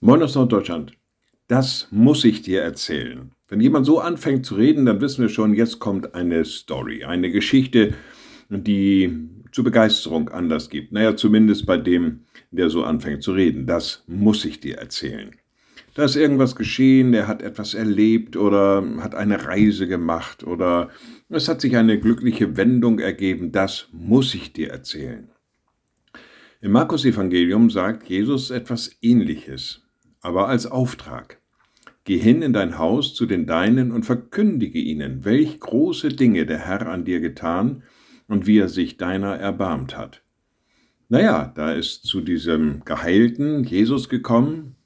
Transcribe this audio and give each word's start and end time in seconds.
Moin 0.00 0.22
aus 0.22 0.36
Norddeutschland. 0.36 0.92
Das 1.48 1.88
muss 1.90 2.24
ich 2.24 2.42
dir 2.42 2.62
erzählen. 2.62 3.32
Wenn 3.48 3.60
jemand 3.60 3.84
so 3.84 3.98
anfängt 3.98 4.46
zu 4.46 4.54
reden, 4.54 4.86
dann 4.86 5.00
wissen 5.00 5.22
wir 5.22 5.28
schon, 5.28 5.54
jetzt 5.54 5.80
kommt 5.80 6.14
eine 6.14 6.44
Story, 6.44 7.02
eine 7.02 7.32
Geschichte, 7.32 7.94
die 8.48 9.28
zur 9.50 9.64
Begeisterung 9.64 10.28
Anlass 10.28 10.70
gibt. 10.70 10.92
Naja, 10.92 11.16
zumindest 11.16 11.66
bei 11.66 11.78
dem, 11.78 12.20
der 12.52 12.70
so 12.70 12.84
anfängt 12.84 13.24
zu 13.24 13.32
reden. 13.32 13.66
Das 13.66 14.04
muss 14.06 14.44
ich 14.44 14.60
dir 14.60 14.78
erzählen. 14.78 15.32
Da 15.94 16.04
ist 16.04 16.14
irgendwas 16.14 16.54
geschehen, 16.54 17.12
er 17.12 17.26
hat 17.26 17.42
etwas 17.42 17.74
erlebt 17.74 18.36
oder 18.36 18.84
hat 18.98 19.16
eine 19.16 19.46
Reise 19.46 19.88
gemacht 19.88 20.44
oder 20.44 20.90
es 21.28 21.48
hat 21.48 21.60
sich 21.60 21.76
eine 21.76 21.98
glückliche 21.98 22.56
Wendung 22.56 23.00
ergeben. 23.00 23.50
Das 23.50 23.88
muss 23.90 24.32
ich 24.36 24.52
dir 24.52 24.70
erzählen. 24.70 25.28
Im 26.60 26.70
Markus-Evangelium 26.70 27.68
sagt 27.68 28.08
Jesus 28.08 28.52
etwas 28.52 28.96
Ähnliches 29.02 29.87
aber 30.20 30.48
als 30.48 30.66
Auftrag. 30.66 31.40
Geh 32.04 32.18
hin 32.18 32.42
in 32.42 32.52
dein 32.52 32.78
Haus 32.78 33.14
zu 33.14 33.26
den 33.26 33.46
Deinen 33.46 33.92
und 33.92 34.04
verkündige 34.06 34.78
ihnen, 34.78 35.24
welch 35.24 35.60
große 35.60 36.08
Dinge 36.08 36.46
der 36.46 36.58
Herr 36.58 36.86
an 36.88 37.04
dir 37.04 37.20
getan 37.20 37.82
und 38.28 38.46
wie 38.46 38.58
er 38.58 38.68
sich 38.68 38.96
deiner 38.96 39.36
erbarmt 39.36 39.96
hat. 39.96 40.22
Naja, 41.10 41.52
da 41.54 41.72
ist 41.72 42.06
zu 42.06 42.20
diesem 42.20 42.84
Geheilten 42.84 43.64
Jesus 43.64 44.08
gekommen, 44.08 44.76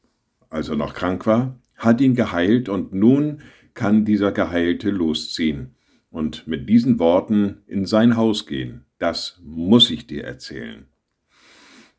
als 0.50 0.68
er 0.68 0.76
noch 0.76 0.94
krank 0.94 1.26
war, 1.26 1.58
hat 1.76 2.00
ihn 2.00 2.14
geheilt 2.14 2.68
und 2.68 2.92
nun 2.92 3.42
kann 3.74 4.04
dieser 4.04 4.32
Geheilte 4.32 4.90
losziehen 4.90 5.74
und 6.10 6.46
mit 6.46 6.68
diesen 6.68 6.98
Worten 6.98 7.62
in 7.66 7.86
sein 7.86 8.16
Haus 8.16 8.46
gehen. 8.46 8.84
Das 8.98 9.40
muss 9.44 9.90
ich 9.90 10.06
dir 10.06 10.24
erzählen. 10.24 10.86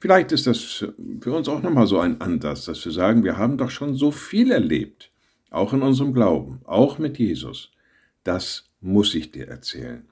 Vielleicht 0.04 0.34
ist 0.34 0.48
das 0.48 0.86
für 1.22 1.32
uns 1.32 1.48
auch 1.48 1.62
nochmal 1.62 1.88
so 1.88 1.98
ein 1.98 2.20
Anlass, 2.20 2.66
dass 2.66 2.84
wir 2.84 2.92
sagen, 2.92 3.24
wir 3.24 3.38
haben 3.38 3.58
doch 3.58 3.70
schon 3.70 3.96
so 3.96 4.12
viel 4.12 4.52
erlebt, 4.52 5.12
auch 5.50 5.72
in 5.72 5.82
unserem 5.82 6.14
Glauben, 6.14 6.60
auch 6.66 7.00
mit 7.00 7.18
Jesus. 7.18 7.72
Das 8.26 8.70
muss 8.82 9.16
ich 9.16 9.32
dir 9.32 9.48
erzählen. 9.48 10.06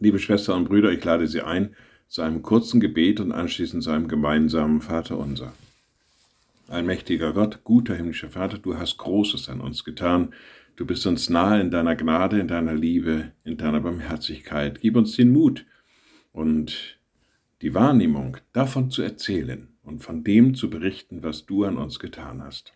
Liebe 0.00 0.18
Schwestern 0.18 0.60
und 0.60 0.68
Brüder, 0.70 0.90
ich 0.90 1.04
lade 1.04 1.26
Sie 1.26 1.42
ein 1.42 1.76
zu 2.08 2.22
einem 2.22 2.40
kurzen 2.40 2.80
Gebet 2.80 3.20
und 3.20 3.30
anschließend 3.30 3.82
zu 3.82 3.90
einem 3.90 4.08
gemeinsamen 4.08 4.80
Vater 4.80 5.18
unser. 5.18 5.52
Allmächtiger 6.68 7.34
Gott, 7.34 7.62
guter 7.62 7.94
himmlischer 7.94 8.30
Vater, 8.30 8.56
du 8.56 8.78
hast 8.78 8.96
Großes 8.96 9.50
an 9.50 9.60
uns 9.60 9.84
getan. 9.84 10.32
Du 10.76 10.86
bist 10.86 11.06
uns 11.06 11.28
nahe 11.28 11.60
in 11.60 11.70
deiner 11.70 11.94
Gnade, 11.94 12.40
in 12.40 12.48
deiner 12.48 12.72
Liebe, 12.72 13.32
in 13.44 13.58
deiner 13.58 13.80
Barmherzigkeit. 13.80 14.80
Gib 14.80 14.96
uns 14.96 15.14
den 15.14 15.30
Mut 15.30 15.66
und 16.32 16.96
die 17.64 17.72
Wahrnehmung, 17.72 18.36
davon 18.52 18.90
zu 18.90 19.00
erzählen 19.00 19.68
und 19.82 20.00
von 20.00 20.22
dem 20.22 20.54
zu 20.54 20.68
berichten, 20.68 21.22
was 21.22 21.46
du 21.46 21.64
an 21.64 21.78
uns 21.78 21.98
getan 21.98 22.42
hast. 22.42 22.74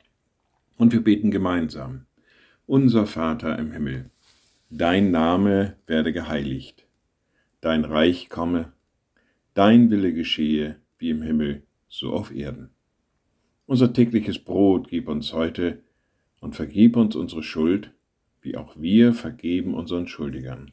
Und 0.78 0.94
wir 0.94 1.04
beten 1.04 1.30
gemeinsam. 1.30 2.06
Unser 2.64 3.04
Vater 3.04 3.58
im 3.58 3.70
Himmel, 3.70 4.08
dein 4.70 5.10
Name 5.10 5.76
werde 5.86 6.14
geheiligt, 6.14 6.86
dein 7.60 7.84
Reich 7.84 8.30
komme, 8.30 8.72
dein 9.52 9.90
Wille 9.90 10.14
geschehe, 10.14 10.76
wie 10.98 11.10
im 11.10 11.20
Himmel, 11.20 11.64
so 11.90 12.14
auf 12.14 12.34
Erden. 12.34 12.70
Unser 13.66 13.92
tägliches 13.92 14.38
Brot 14.38 14.88
gib 14.88 15.08
uns 15.08 15.34
heute 15.34 15.82
und 16.40 16.56
vergib 16.56 16.96
uns 16.96 17.14
unsere 17.14 17.42
Schuld, 17.42 17.92
wie 18.40 18.56
auch 18.56 18.74
wir 18.80 19.12
vergeben 19.12 19.74
unseren 19.74 20.08
Schuldigern 20.08 20.72